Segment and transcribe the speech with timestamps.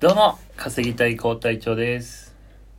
[0.00, 2.34] どうも、稼ぎたい高隊長です。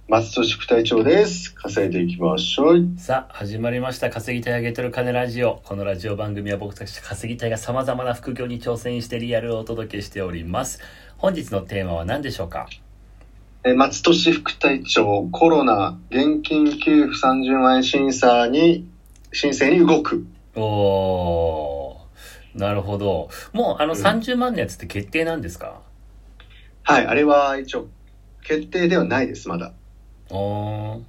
[0.07, 1.55] 松戸副隊長です。
[1.55, 2.87] 稼いでいきましょう。
[2.97, 4.09] さあ、始まりました。
[4.09, 5.61] 稼ぎたいあげとる金ラジオ。
[5.63, 10.79] このラジオ番組は僕たち稼ぎたいが様々な副業に挑戦してリアルをお届けしております。
[11.17, 12.67] 本日のテーマは何でしょうか？
[13.63, 18.87] えー松戸市副隊長、コロナ現金給付30万円審査に、
[19.31, 20.27] 申請に動く。
[20.55, 23.29] おー、なるほど。
[23.53, 25.81] もうあのうん30万のやつって決定なんですか、
[26.87, 27.87] はい、あれは一応、
[28.43, 29.73] 決定ではないです、まだ。
[30.29, 31.01] お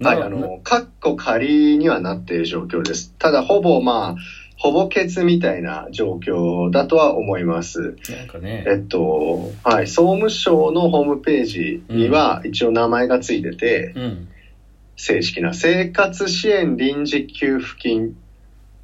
[0.00, 0.04] ー。
[0.04, 3.12] はい、なあの、カッコ仮にはなっている状況です。
[3.18, 4.16] ただ、ほぼまあ、
[4.56, 7.96] ほぼ欠みたいな状況だとは思います。
[8.08, 14.28] なんかね、えっと、はい、総務省のホームページには一応名前がついてて、うん。
[14.96, 18.14] 正式な生活支援臨時給付金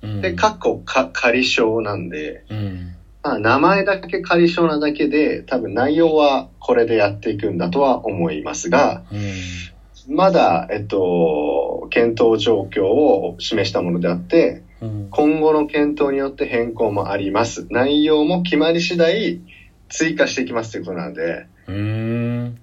[0.03, 0.21] うん。
[0.23, 2.97] で、かっこか仮証なんで、うん。
[3.23, 10.15] まあ、名前だけ仮証なだけで、多分内容はこれでやっていくんだとは思いますが、うん。
[10.15, 15.09] まだ、えっと、検討状況を示したものであって、うん。
[15.11, 17.67] 今後の検討によって変更もあります。
[17.71, 19.41] 内容も決まり次第
[19.91, 22.59] 追加していきますということなんで、うーん。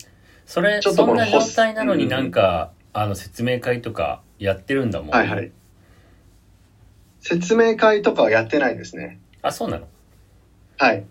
[0.45, 5.09] それ、ちょっとそんな状態なのにうんなんか、あの、説明会とかやってるんだもん。
[5.11, 5.51] はいはい。
[7.19, 9.19] 説明会とかはやってないですね。
[9.41, 9.87] あ、そうなの、
[10.77, 11.05] はい。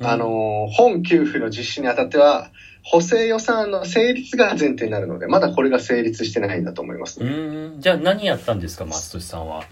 [0.00, 2.50] うんあ、の、本給付の実施にあたっては、
[2.82, 7.20] 補正予算の成立が前提になるので、まだこれが成立してないんだと思います。
[7.20, 7.80] うーん。
[7.80, 9.62] じゃあ何やったんですか、松俊さんは？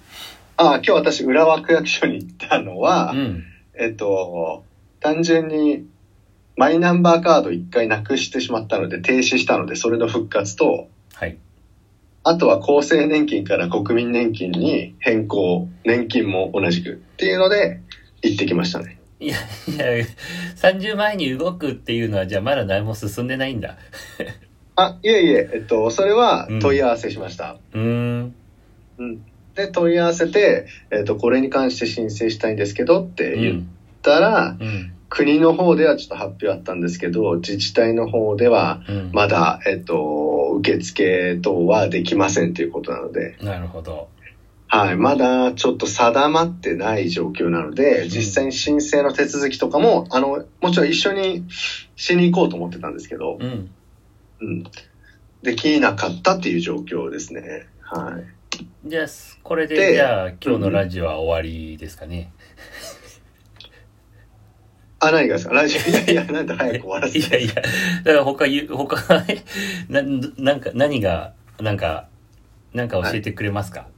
[0.56, 3.44] ああ、今日私、浦和区役所に行ったのは、うん。
[3.74, 4.64] えっと、
[5.00, 5.86] 単純に、
[6.56, 11.38] マイナンバーカード一回なくしてしまったので、停止したので、それの復活と、はい。
[12.22, 17.80] あとは厚生年金から国民年金に変更、年金も同じくっていうので、
[18.22, 18.99] 行ってきましたね。
[19.20, 19.36] いや、
[19.68, 20.04] いや、
[20.56, 23.76] 30万円に動くっていうのは、じゃあまだ何も進んでないんだ。
[24.76, 27.58] あ、いえいえ、えっと、それは問い合わせしました。
[27.74, 28.34] うーん。
[28.98, 29.20] うん。
[29.54, 33.68] で、問い合わせて、えっと、これに関して申請したいんですけどってう言っん。
[34.02, 34.92] たら、うん。
[35.10, 39.10] 国の方ではちょっと発表あったんですけど、自治体の方では、うん。
[39.12, 44.08] まだ、えっと、受付等はできませんということなので、なるほど。
[44.72, 51.44] はい、まだちょっと定まってない状況なので、実際に申請の手続きとかも、あの、もちろん一緒に
[51.96, 53.70] しに行こうと思ってたんですけど、うん。
[54.40, 54.62] うん。
[55.42, 57.66] できなかったっていう状況ですね。
[57.80, 58.88] はい。
[58.88, 59.06] じゃあ、
[59.42, 62.32] これで、でじゃあ今日のラジオは終わりですかね。
[65.00, 65.54] あ、何がですか？
[65.54, 67.18] ラジオ、いやいや、なんで早く終わらせて。
[67.18, 69.24] いやいや、だから他他、
[69.88, 70.02] な、
[70.36, 72.06] なんか、何が、なんか、
[72.72, 73.90] なんか教えてくれますか、はい。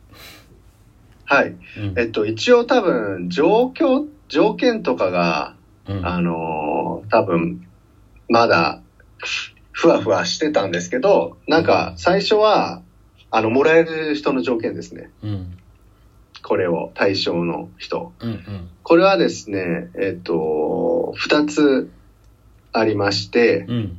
[1.41, 5.57] うんえっと、一応多分、状況、条件とかが、
[5.89, 6.07] うん。
[6.07, 7.67] あのー多分、
[8.29, 8.81] まだ、
[9.73, 12.83] ふわふわしてたんですけど、なんか、最初は、
[13.31, 15.11] あの、もらえる人の条件ですね。
[15.23, 15.59] うん。
[16.43, 18.13] これを、対象の人。
[18.21, 18.31] うん。
[18.31, 18.69] うん。
[18.83, 21.91] これはですね、えっと、二つ
[22.73, 23.99] ありまして、うん。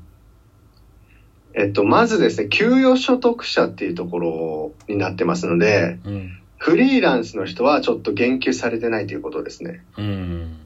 [1.55, 6.39] えっと、まずですね、給与所得者っていうところになってますので、うん。
[6.57, 9.81] フリーランスの人はちょっと言及されてないということですね。
[9.97, 10.59] うん。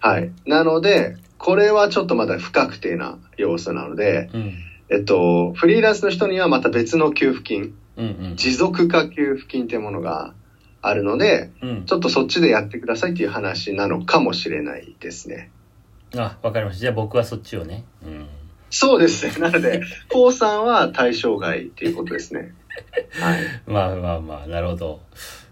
[0.00, 0.30] はい。
[0.46, 4.54] なので、これはちょっとまだ不確定な要素なので、うん。
[4.88, 8.06] えっと、フリーランスの人にはまた別の給付金、うん。
[8.06, 8.36] うん。
[8.36, 10.34] 持続化給付金っていうものが
[10.80, 11.84] あるので、うん。
[11.86, 15.50] ちょっとそっちでやってくださいっていう話なのかもしれないですね。
[16.16, 16.80] あ、わかりました。
[16.80, 17.84] じゃあ僕はそっちをね。
[18.04, 18.26] うん。
[18.72, 19.34] そうですね。
[19.38, 22.54] なので、 高3は対象外っていうことですね。
[23.20, 23.40] はい。
[23.66, 25.00] まあまあまあ、なるほど。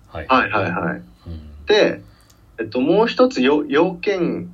[0.08, 0.26] はい。
[0.26, 1.02] はいはいはい。
[1.26, 1.66] うん。
[1.66, 2.00] で、
[2.58, 4.50] えっと、もう一つよ要件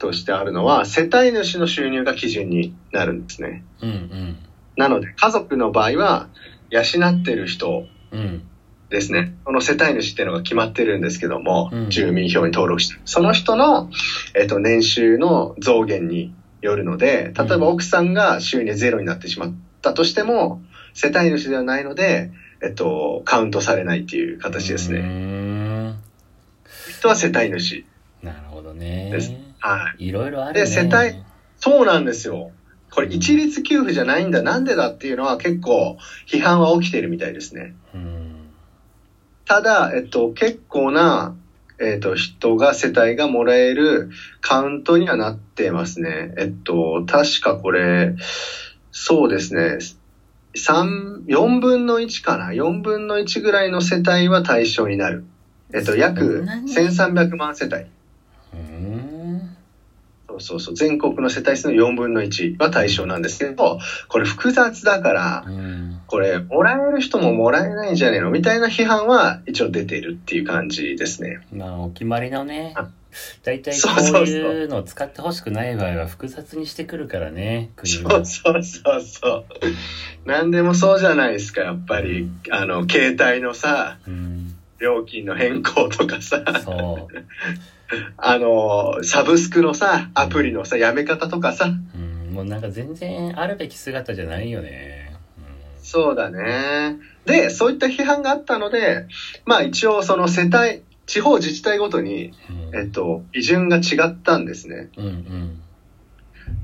[0.00, 3.62] としてあるのは、世帯主の収入が基準になるんですね。
[3.80, 3.88] うん。
[3.88, 4.36] うん。
[4.76, 6.28] なので、家族の場合は、
[6.70, 8.42] 養ってる人うん。
[8.90, 9.34] ですね。
[9.44, 13.00] この世帯主っていうのが決まってるんですけども、うん住民票に登録してる。
[13.04, 13.90] その人の、
[14.34, 20.62] えっと、年収の増減によるので、例えば奥さんが収入ゼロになってしまったとしても、
[20.94, 22.30] 世帯主ではないので、
[22.62, 25.00] えっと、カウントされないっていう形ですね。
[25.00, 25.98] ん。
[26.98, 27.84] 人は世帯主。
[28.22, 29.10] なるほどね。
[29.12, 30.06] ですはい。
[30.06, 30.60] いろいろあるね。
[30.60, 31.22] で世帯
[31.58, 32.50] そうなんですよ。
[32.90, 37.74] これ一律給付じゃないんだ、なんでだっていうのは結構批判は起きてるみたいですね。
[37.94, 38.50] うん。
[39.44, 41.34] ただ、えっと、結構な、
[41.80, 44.10] えっと、人が、世帯がもらえる
[44.40, 46.34] カウントにはなってますね。
[46.36, 48.14] えっと、確かこれ、
[48.90, 49.78] そうですね。
[50.56, 55.24] 三4分の1かな ?4 分の1ぐらいの世帯は対象になる。
[55.72, 57.86] えっと、そ約んなに？1300万世帯。
[60.40, 60.74] そうそう。
[60.74, 66.00] 全国の世帯数の4分の1は対象なんですけど、これ複雑だから、うん。
[66.06, 71.40] これ、もらえる人ももらえないんじゃねえのみたいな批判は一応出てるっていう感じですね。
[71.52, 72.88] まあ、お決まりのねあ、
[73.42, 78.26] 大体そうこそういうのを使ってほしくない場合は複雑にしてくるからね、国そはう。
[78.26, 79.44] そうそうそう。
[80.24, 82.28] 何でもそうじゃないですか、やっぱり。
[82.50, 84.47] あの、携帯のさ、うん。
[84.80, 87.08] 料金の変更とかさ、そ
[88.16, 91.98] あの、サブスクのさ、アプリのさ、やめ方とかさ、う。
[91.98, 92.34] うん。
[92.34, 95.16] もうなんか全然あるべき姿じゃないよね。
[95.82, 96.98] そうだね。
[97.24, 99.06] で、そういった批判があったので、
[99.46, 102.34] まあ一応その世帯、地方自治体ごとに、
[102.72, 102.78] うん。
[102.78, 104.90] えっと、基準が違ったんですね。
[104.98, 105.62] うんうん。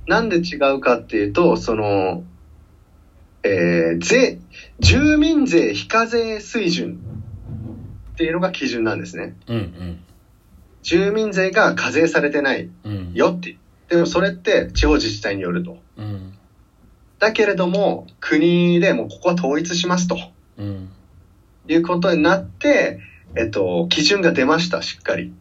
[0.07, 2.25] なんで違うかっていうと、その、
[3.43, 4.39] えー、税、
[4.81, 7.14] 住民税非課税水準
[8.15, 9.35] っていうのが基準なんですね。
[9.49, 9.99] うんうん。
[10.83, 13.13] 住民税が課税されてないうん。
[13.13, 13.57] よって。
[13.89, 15.79] でもそれって地方自治体によると。
[15.97, 16.33] うん。
[17.19, 20.17] だけれども、国でもうここは統一しますと
[20.59, 20.91] うん。
[21.67, 22.99] いうことになって、
[23.35, 25.33] えっと、基準が出ました、しっかり。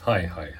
[0.00, 0.54] はいはいはい。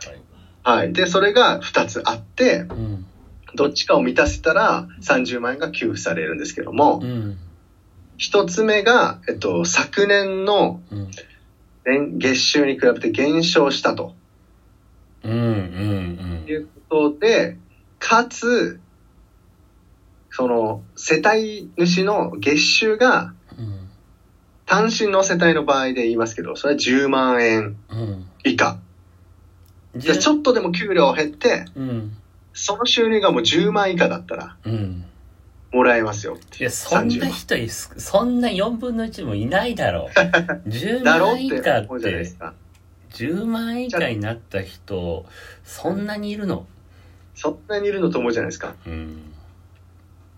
[0.65, 0.93] はい。
[0.93, 3.07] で、それが2つあって、うん。
[3.55, 7.39] どっちかを満たせたら30万円が給付されるんですけども、うん。
[8.19, 11.11] 一つ目が、えっと、昨年のうん。
[11.85, 14.15] 年月収に比べて減少したと
[15.25, 17.57] うんうんいうことで、
[17.99, 18.81] かつ、
[20.31, 23.89] その、世帯主の月収がうん。
[24.65, 28.27] 単身の世帯の場合で言いますけど、それは10万円うん。
[28.45, 28.79] 以下。
[29.95, 32.17] じでちょっとでも給料減って、うん。
[32.55, 35.05] その収入がもう10万以下だったら、うん。
[35.73, 36.37] もらえますよ。
[36.59, 40.11] いや、そん30な万人いす、そんな4分の1もいないだろう。
[40.69, 42.55] 10だろ万以下っって思うじゃないでてす、か。
[43.11, 45.27] 10万以下になった人、
[45.65, 46.67] そんなにいるの？
[47.35, 48.75] そんなにいるのと思うじゃないですか。
[48.87, 49.33] うん。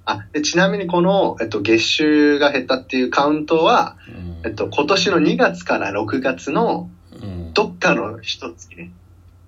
[0.07, 6.91] あ、でちなみにこの、えっと、月収が減ったっていうカウントは、うんえっと、今年の2月から6月の
[7.23, 7.53] うん。
[7.55, 8.91] どっかの一月ね。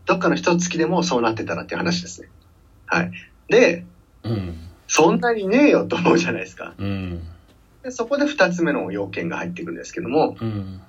[0.07, 2.29] どっかの一月でもそうなってたらっていう話ですね。
[2.87, 3.11] はい。
[3.49, 3.85] で、
[4.23, 4.66] うん。
[4.89, 6.75] そんなにねえよと思うじゃないですか。
[6.79, 7.23] うん。
[7.83, 10.81] でそこで二つ目の要件が入ってくるんですけども、うん。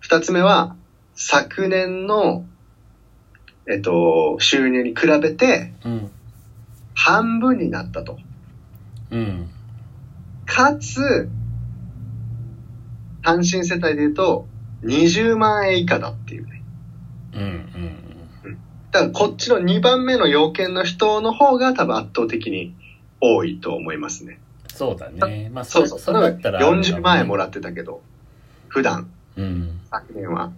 [0.00, 0.76] 二つ目は、
[1.14, 2.44] 昨年の、
[3.68, 6.10] えっと、収入に比べてうん。
[6.94, 8.18] 半分になったと。
[9.10, 9.50] うん。
[10.46, 11.28] かつ、
[13.22, 14.46] 単身世帯で言うと、
[14.82, 16.62] 20万円以下だっていうね。
[17.34, 17.42] うん。
[17.42, 17.44] う
[18.48, 18.58] ん。
[18.92, 22.74] だからこっちの2番目の要件の人の方が多分圧倒的に
[23.20, 24.38] 多いと思いますね。
[24.68, 25.50] そうだね。
[25.52, 25.98] まあ、そうそう。
[25.98, 26.60] それはだったら。
[26.60, 28.02] 40万円もららってたけど、
[28.68, 29.80] 普段、うん。
[29.90, 30.52] 昨年は。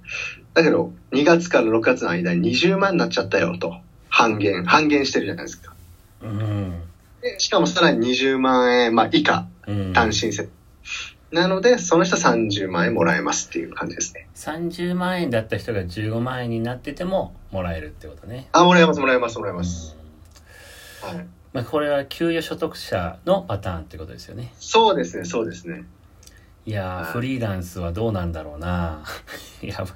[0.53, 3.77] だけど、2月から6月の間に20万になっちゃったよと。
[4.09, 5.75] 半減、半減してるじゃないですか。
[6.23, 6.81] うん。
[7.21, 9.93] でしかもさらに20万円、まあ以下、うん。
[9.93, 10.51] 単身世帯。
[11.35, 14.29] なので、その人30万円もらえますっていう感じですね。
[14.37, 18.49] 30万円だった人が15万円になっててももらえるってことね。
[18.53, 19.97] あ、もらえます、もらえます、もらえうんます。
[21.03, 21.27] はい。
[21.53, 24.53] まあ、これは給与所得者のパターンってことですよね。
[24.61, 25.85] そうですね、そうですね。
[26.67, 29.05] いやー、はいフリーランスはどうなんだろうな。
[29.61, 29.87] やば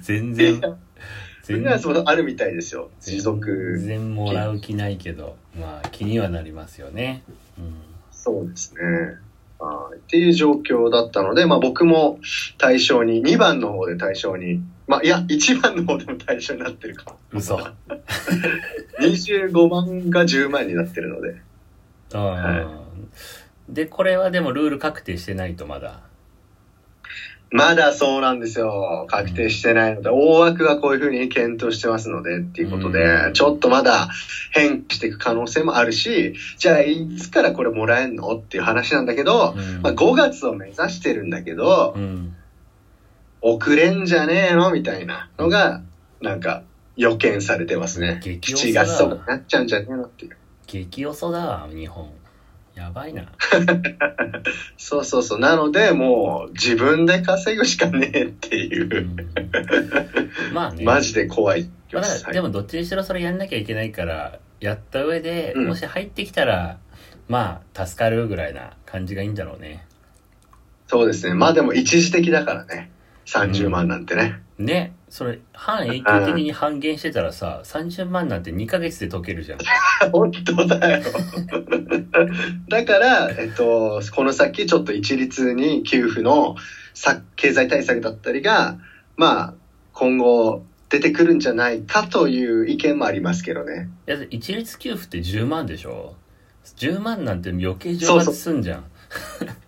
[0.00, 2.90] 全然、フリーランスもあるみたいですよ。
[3.00, 3.78] 持続。
[3.78, 7.24] 全然もらう気ないけど、まあ気にはなりますよね。
[7.58, 7.74] うん。
[8.12, 8.80] そうですね。
[9.58, 12.18] はいっていう状況だったので、まあ僕も
[12.58, 17.18] 対象に、2番の方で対象に、まあいや、1番の方でも対象になってるかも。
[17.32, 17.58] 嘘。
[19.00, 21.40] 25万が10万になってるので。
[22.14, 26.00] あーで、これはでもルール確定してないとまだ。
[27.50, 29.06] まだそうなんですよ。
[29.08, 34.08] 確定してないので、大枠はこういうふうに検討してますので、っていうことうでん、ちょっとまだ
[34.52, 42.34] 変化していく可能性もあるし、じゃあいつからこれもらえんのっていう話なんだけど、うんまあ5月を目指してるんだけど、うん。
[43.40, 45.82] 遅れんじゃねえのみたいなのが、
[46.20, 46.64] なんか
[46.96, 48.20] 予見されてますね。
[48.22, 50.36] 7激遅だ月とかになっちゃうんじゃねえのっていう。
[50.66, 52.10] 激遅だわ、日本。
[52.78, 53.24] やばいな。
[54.78, 55.40] そうそうそう。
[55.40, 59.16] なので、もう自分で稼ぐしかねえっていうう、ん
[60.54, 60.84] まあね。
[60.86, 61.68] マジで怖い。
[61.92, 66.78] まあだでもどっちにしろそれやんなきゃいけないから、やった上で、うんもし入ってきたら、
[67.26, 69.84] まあ、助かるぐらいな感じがいいんだろうね。
[70.86, 71.34] そうですね。
[71.34, 72.90] まあでも一時的だからね。
[73.26, 74.40] 30万なんてね。
[74.56, 79.58] ね、それ、半永久的に半減してたらさ、30万なんて2ヶ月で解けるじゃん。
[80.12, 81.04] 本当だよ。
[82.68, 86.56] だから、えっと、この先ちょっと一律に給付の
[86.94, 88.78] さ経済対策だったりが、
[89.16, 89.54] まあ、
[89.92, 93.90] 今後出てくるんじゃないかという意見もありますけどね。
[94.06, 96.16] いや、一律給付って10万でしょ
[96.76, 98.84] ?10 万なんて余計上達すんじゃん。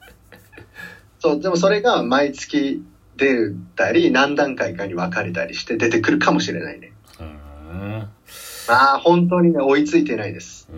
[1.19, 2.83] そう、でもそれが毎月
[3.21, 6.93] 出たり、何段階かに分かれたりして出てくるかもしれないね。
[8.67, 10.69] まあ、本当にね、追いついてないです。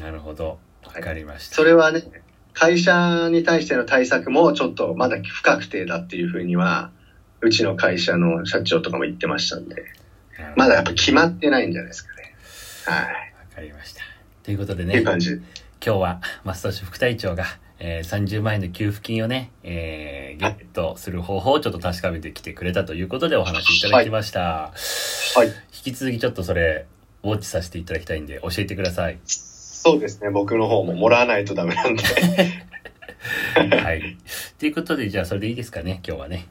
[0.00, 0.58] なるほど。
[0.84, 1.56] わかりました。
[1.56, 2.02] それはね、
[2.52, 6.90] 会社に対しての対策もちょっとまだ不確定だっていうふうには、
[7.40, 9.84] うちの会社の社長とかも言ってましたんで、
[10.54, 12.34] まだやっぱ決まってないんじゃないですかね。
[12.84, 13.04] はい。
[13.04, 13.10] わ
[13.54, 14.02] かりました。
[14.44, 15.30] ということでね、っていう感じ。
[15.84, 17.46] 今日は増田副隊長が、
[17.84, 24.72] えー30万円の給付金をね、えーゲットする方法をちょっと確かめてきてくれたということでお話しいただきました。
[25.34, 25.48] はい。
[25.48, 26.86] 引き続きちょっとそれ、
[27.24, 29.18] ウォッチさせていただきたいんで教えてください。
[29.24, 32.02] そうですね、僕の方ももらわないとダメなんで。
[33.76, 34.16] はい。
[34.58, 36.46] ということで、じゃあそれでいいですかね、今日はね。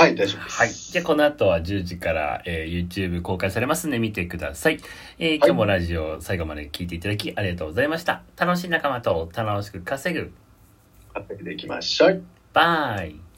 [0.00, 0.56] はい、大丈夫です。
[0.56, 0.80] はい。
[0.88, 4.80] じゃあこの後は10時から、えー YouTube 公開されますんで見てください。
[5.18, 8.22] えー今日もラジオ最後まで聞いていただきありがとうございました。
[8.38, 10.32] 楽しい仲間と楽しく稼ぐ。
[11.12, 12.22] 買っていきましょう。
[12.54, 13.29] バイ